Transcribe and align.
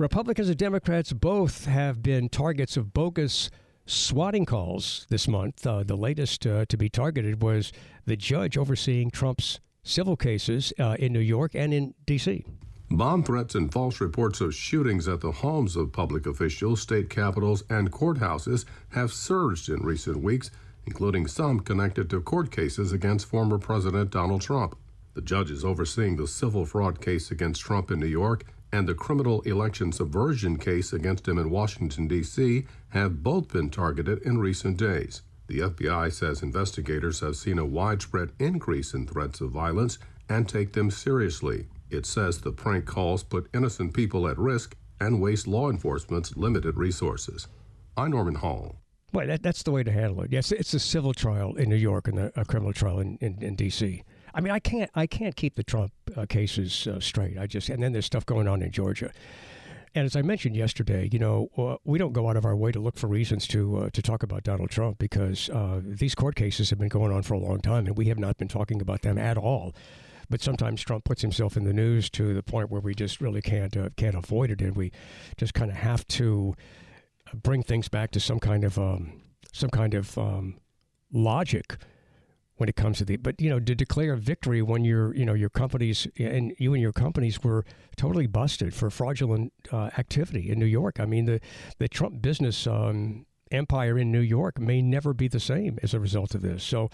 Republicans 0.00 0.48
and 0.48 0.56
Democrats 0.56 1.12
both 1.12 1.66
have 1.66 2.02
been 2.02 2.30
targets 2.30 2.78
of 2.78 2.94
bogus 2.94 3.50
swatting 3.84 4.46
calls 4.46 5.06
this 5.10 5.28
month. 5.28 5.66
Uh, 5.66 5.82
the 5.82 5.94
latest 5.94 6.46
uh, 6.46 6.64
to 6.70 6.78
be 6.78 6.88
targeted 6.88 7.42
was 7.42 7.70
the 8.06 8.16
judge 8.16 8.56
overseeing 8.56 9.10
Trump's 9.10 9.60
civil 9.82 10.16
cases 10.16 10.72
uh, 10.80 10.96
in 10.98 11.12
New 11.12 11.20
York 11.20 11.54
and 11.54 11.74
in 11.74 11.92
D.C. 12.06 12.46
Bomb 12.90 13.22
threats 13.22 13.54
and 13.54 13.70
false 13.70 14.00
reports 14.00 14.40
of 14.40 14.54
shootings 14.54 15.06
at 15.06 15.20
the 15.20 15.32
homes 15.32 15.76
of 15.76 15.92
public 15.92 16.24
officials, 16.24 16.80
state 16.80 17.10
capitals, 17.10 17.62
and 17.68 17.92
courthouses 17.92 18.64
have 18.92 19.12
surged 19.12 19.68
in 19.68 19.82
recent 19.82 20.22
weeks, 20.22 20.50
including 20.86 21.26
some 21.26 21.60
connected 21.60 22.08
to 22.08 22.22
court 22.22 22.50
cases 22.50 22.90
against 22.92 23.26
former 23.26 23.58
President 23.58 24.10
Donald 24.10 24.40
Trump. 24.40 24.78
The 25.12 25.20
judge 25.20 25.50
is 25.50 25.62
overseeing 25.62 26.16
the 26.16 26.26
civil 26.26 26.64
fraud 26.64 27.02
case 27.02 27.30
against 27.30 27.60
Trump 27.60 27.90
in 27.90 28.00
New 28.00 28.06
York 28.06 28.46
and 28.72 28.88
the 28.88 28.94
criminal 28.94 29.40
election 29.42 29.92
subversion 29.92 30.56
case 30.58 30.92
against 30.92 31.26
him 31.26 31.38
in 31.38 31.50
Washington, 31.50 32.06
D.C., 32.06 32.66
have 32.90 33.22
both 33.22 33.48
been 33.48 33.70
targeted 33.70 34.22
in 34.22 34.38
recent 34.38 34.76
days. 34.76 35.22
The 35.48 35.60
FBI 35.60 36.12
says 36.12 36.42
investigators 36.42 37.20
have 37.20 37.36
seen 37.36 37.58
a 37.58 37.64
widespread 37.64 38.30
increase 38.38 38.94
in 38.94 39.06
threats 39.06 39.40
of 39.40 39.50
violence 39.50 39.98
and 40.28 40.48
take 40.48 40.72
them 40.72 40.90
seriously. 40.90 41.66
It 41.90 42.06
says 42.06 42.38
the 42.38 42.52
prank 42.52 42.86
calls 42.86 43.24
put 43.24 43.50
innocent 43.52 43.92
people 43.92 44.28
at 44.28 44.38
risk 44.38 44.76
and 45.00 45.20
waste 45.20 45.48
law 45.48 45.68
enforcement's 45.68 46.36
limited 46.36 46.76
resources. 46.76 47.48
I'm 47.96 48.12
Norman 48.12 48.36
Hall. 48.36 48.76
Well, 49.12 49.26
that, 49.26 49.42
that's 49.42 49.64
the 49.64 49.72
way 49.72 49.82
to 49.82 49.90
handle 49.90 50.22
it. 50.22 50.30
Yes, 50.30 50.52
it's 50.52 50.72
a 50.72 50.78
civil 50.78 51.12
trial 51.12 51.56
in 51.56 51.68
New 51.68 51.74
York 51.74 52.06
and 52.06 52.18
a, 52.18 52.32
a 52.40 52.44
criminal 52.44 52.72
trial 52.72 53.00
in, 53.00 53.18
in, 53.20 53.42
in 53.42 53.56
D.C. 53.56 54.04
I 54.34 54.40
mean, 54.40 54.52
I 54.52 54.58
can't 54.58 54.90
I 54.94 55.06
can't 55.06 55.36
keep 55.36 55.56
the 55.56 55.64
Trump 55.64 55.92
uh, 56.16 56.26
cases 56.26 56.86
uh, 56.86 57.00
straight. 57.00 57.38
I 57.38 57.46
just 57.46 57.68
and 57.68 57.82
then 57.82 57.92
there's 57.92 58.06
stuff 58.06 58.26
going 58.26 58.48
on 58.48 58.62
in 58.62 58.70
Georgia. 58.70 59.10
And 59.92 60.06
as 60.06 60.14
I 60.14 60.22
mentioned 60.22 60.54
yesterday, 60.54 61.08
you 61.10 61.18
know, 61.18 61.48
uh, 61.58 61.76
we 61.84 61.98
don't 61.98 62.12
go 62.12 62.28
out 62.28 62.36
of 62.36 62.44
our 62.44 62.54
way 62.54 62.70
to 62.70 62.78
look 62.78 62.96
for 62.96 63.08
reasons 63.08 63.48
to 63.48 63.76
uh, 63.78 63.90
to 63.90 64.02
talk 64.02 64.22
about 64.22 64.44
Donald 64.44 64.70
Trump 64.70 64.98
because 64.98 65.50
uh, 65.50 65.80
these 65.82 66.14
court 66.14 66.36
cases 66.36 66.70
have 66.70 66.78
been 66.78 66.88
going 66.88 67.12
on 67.12 67.22
for 67.22 67.34
a 67.34 67.38
long 67.38 67.60
time, 67.60 67.86
and 67.86 67.96
we 67.96 68.06
have 68.06 68.18
not 68.18 68.36
been 68.36 68.48
talking 68.48 68.80
about 68.80 69.02
them 69.02 69.18
at 69.18 69.36
all. 69.36 69.74
But 70.28 70.40
sometimes 70.40 70.80
Trump 70.82 71.04
puts 71.04 71.22
himself 71.22 71.56
in 71.56 71.64
the 71.64 71.72
news 71.72 72.08
to 72.10 72.34
the 72.34 72.42
point 72.42 72.70
where 72.70 72.80
we 72.80 72.94
just 72.94 73.20
really 73.20 73.42
can't 73.42 73.76
uh, 73.76 73.88
can't 73.96 74.14
avoid 74.14 74.52
it, 74.52 74.60
and 74.60 74.76
we 74.76 74.92
just 75.36 75.54
kind 75.54 75.72
of 75.72 75.76
have 75.76 76.06
to 76.08 76.54
bring 77.34 77.64
things 77.64 77.88
back 77.88 78.12
to 78.12 78.20
some 78.20 78.38
kind 78.38 78.62
of 78.62 78.78
um, 78.78 79.20
some 79.52 79.70
kind 79.70 79.94
of 79.94 80.16
um, 80.16 80.58
logic 81.12 81.78
when 82.60 82.68
it 82.68 82.76
comes 82.76 82.98
to 82.98 83.06
the 83.06 83.16
but 83.16 83.40
you 83.40 83.48
know 83.48 83.58
to 83.58 83.74
declare 83.74 84.14
victory 84.16 84.60
when 84.60 84.84
your 84.84 85.14
you 85.14 85.24
know 85.24 85.32
your 85.32 85.48
companies 85.48 86.06
and 86.18 86.54
you 86.58 86.74
and 86.74 86.82
your 86.82 86.92
companies 86.92 87.42
were 87.42 87.64
totally 87.96 88.26
busted 88.26 88.74
for 88.74 88.90
fraudulent 88.90 89.50
uh, 89.72 89.88
activity 89.96 90.50
in 90.50 90.58
New 90.58 90.66
York. 90.66 91.00
I 91.00 91.06
mean 91.06 91.24
the 91.24 91.40
the 91.78 91.88
Trump 91.88 92.20
business 92.20 92.66
um, 92.66 93.24
empire 93.50 93.98
in 93.98 94.12
New 94.12 94.20
York 94.20 94.60
may 94.60 94.82
never 94.82 95.12
be 95.12 95.26
the 95.26 95.40
same 95.40 95.78
as 95.82 95.94
a 95.94 95.98
result 95.98 96.34
of 96.34 96.42
this. 96.42 96.62
So, 96.62 96.90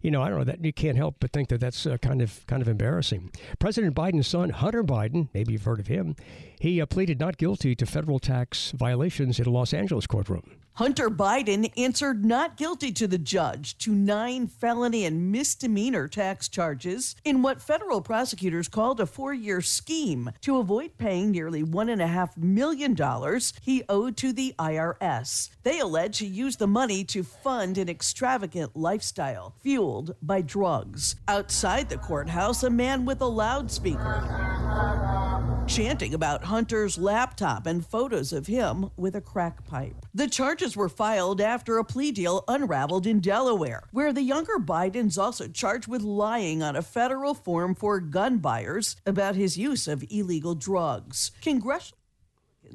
you 0.00 0.10
know, 0.10 0.22
I 0.22 0.28
don't 0.28 0.38
know 0.38 0.44
that 0.44 0.64
you 0.64 0.72
can't 0.72 0.96
help 0.96 1.16
but 1.20 1.32
think 1.32 1.48
that 1.48 1.60
that's 1.60 1.86
uh, 1.86 1.98
kind 1.98 2.22
of 2.22 2.46
kind 2.46 2.62
of 2.62 2.68
embarrassing. 2.68 3.32
President 3.58 3.94
Biden's 3.94 4.28
son, 4.28 4.50
Hunter 4.50 4.84
Biden, 4.84 5.28
maybe 5.34 5.52
you've 5.52 5.64
heard 5.64 5.80
of 5.80 5.88
him, 5.88 6.14
he 6.58 6.80
uh, 6.80 6.86
pleaded 6.86 7.18
not 7.18 7.36
guilty 7.36 7.74
to 7.74 7.84
federal 7.84 8.20
tax 8.20 8.70
violations 8.70 9.40
in 9.40 9.46
a 9.46 9.50
Los 9.50 9.74
Angeles 9.74 10.06
courtroom. 10.06 10.60
Hunter 10.74 11.10
Biden 11.10 11.70
answered 11.76 12.24
not 12.24 12.56
guilty 12.56 12.90
to 12.92 13.06
the 13.06 13.18
judge 13.18 13.76
to 13.78 13.94
nine 13.94 14.46
felony 14.46 15.04
and 15.04 15.30
misdemeanor 15.30 16.08
tax 16.08 16.48
charges 16.48 17.16
in 17.24 17.42
what 17.42 17.60
federal 17.60 18.00
prosecutors 18.00 18.68
called 18.68 19.00
a 19.00 19.06
four 19.06 19.34
year 19.34 19.60
scheme 19.60 20.30
to 20.40 20.58
avoid 20.58 20.96
paying 20.96 21.30
nearly 21.30 21.62
$1.5 21.62 22.36
million 22.38 22.96
he 23.60 23.82
owed 23.88 24.16
to 24.16 24.32
the 24.32 24.54
IRS. 24.58 25.50
They 25.62 25.80
allege 25.80 26.18
he 26.18 26.26
used 26.26 26.58
the 26.58 26.66
money 26.66 27.04
to 27.04 27.22
fund 27.22 27.76
an 27.76 27.88
extravagant 27.88 28.74
lifestyle 28.74 29.54
fueled 29.62 30.14
by 30.22 30.40
drugs. 30.40 31.16
Outside 31.28 31.88
the 31.88 31.98
courthouse, 31.98 32.62
a 32.62 32.70
man 32.70 33.04
with 33.04 33.20
a 33.20 33.26
loudspeaker 33.26 34.59
chanting 35.70 36.14
about 36.14 36.42
Hunter's 36.42 36.98
laptop 36.98 37.64
and 37.64 37.86
photos 37.86 38.32
of 38.32 38.48
him 38.48 38.90
with 38.96 39.14
a 39.14 39.20
crack 39.20 39.64
pipe. 39.64 40.04
The 40.12 40.26
charges 40.26 40.76
were 40.76 40.88
filed 40.88 41.40
after 41.40 41.78
a 41.78 41.84
plea 41.84 42.10
deal 42.10 42.42
unraveled 42.48 43.06
in 43.06 43.20
Delaware, 43.20 43.84
where 43.92 44.12
the 44.12 44.22
younger 44.22 44.58
Biden's 44.58 45.16
also 45.16 45.46
charged 45.46 45.86
with 45.86 46.02
lying 46.02 46.60
on 46.60 46.74
a 46.74 46.82
federal 46.82 47.34
form 47.34 47.76
for 47.76 48.00
gun 48.00 48.38
buyers 48.38 48.96
about 49.06 49.36
his 49.36 49.56
use 49.56 49.86
of 49.86 50.04
illegal 50.10 50.56
drugs. 50.56 51.30
Congressional 51.40 51.98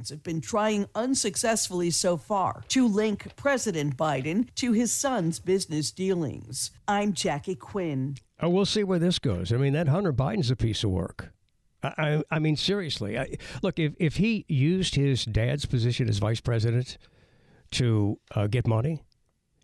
have 0.09 0.23
been 0.23 0.41
trying 0.41 0.87
unsuccessfully 0.93 1.89
so 1.89 2.17
far 2.17 2.63
to 2.67 2.87
link 2.87 3.33
President 3.35 3.95
Biden 3.95 4.53
to 4.55 4.73
his 4.73 4.91
son's 4.91 5.39
business 5.39 5.91
dealings. 5.91 6.71
I'm 6.87 7.13
Jackie 7.13 7.55
Quinn. 7.55 8.17
Oh, 8.41 8.49
we'll 8.49 8.65
see 8.65 8.83
where 8.83 8.99
this 8.99 9.19
goes. 9.19 9.53
I 9.53 9.57
mean, 9.57 9.73
that 9.73 9.87
Hunter 9.87 10.11
Biden's 10.11 10.51
a 10.51 10.55
piece 10.55 10.83
of 10.83 10.89
work. 10.89 11.31
I, 11.97 12.23
I 12.31 12.39
mean, 12.39 12.55
seriously. 12.55 13.17
I, 13.17 13.37
look, 13.61 13.79
if, 13.79 13.93
if 13.99 14.17
he 14.17 14.45
used 14.47 14.95
his 14.95 15.25
dad's 15.25 15.65
position 15.65 16.09
as 16.09 16.17
vice 16.17 16.41
president 16.41 16.97
to 17.71 18.19
uh, 18.35 18.47
get 18.47 18.67
money, 18.67 19.03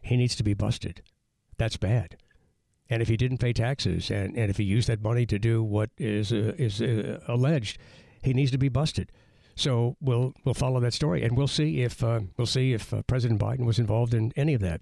he 0.02 0.18
needs 0.18 0.36
to 0.36 0.44
be 0.44 0.54
busted. 0.54 1.02
That's 1.58 1.78
bad. 1.78 2.18
And 2.90 3.02
if 3.02 3.08
he 3.08 3.18
didn't 3.18 3.38
pay 3.38 3.54
taxes, 3.54 4.12
and, 4.12 4.38
and 4.38 4.50
if 4.50 4.58
he 4.58 4.64
used 4.64 4.90
that 4.90 5.02
money 5.02 5.26
to 5.26 5.40
do 5.40 5.64
what 5.64 5.92
is 5.98 6.34
uh, 6.34 6.54
is 6.58 6.82
uh, 6.82 7.20
alleged, 7.28 7.78
he 8.22 8.34
needs 8.34 8.52
to 8.52 8.58
be 8.58 8.70
busted. 8.70 9.12
So 9.56 9.96
we'll 10.02 10.34
we'll 10.44 10.54
follow 10.54 10.80
that 10.82 10.94
story, 10.94 11.24
and 11.24 11.38
we'll 11.38 11.48
see 11.48 11.82
if 11.84 12.04
uh, 12.04 12.22
we'll 12.38 12.48
see 12.48 12.74
if 12.74 12.94
uh, 12.94 13.04
President 13.04 13.40
Biden 13.40 13.66
was 13.66 13.80
involved 13.80 14.14
in 14.14 14.34
any 14.36 14.54
of 14.54 14.62
that. 14.62 14.82